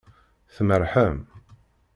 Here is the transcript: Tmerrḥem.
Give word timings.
Tmerrḥem. 0.55 1.17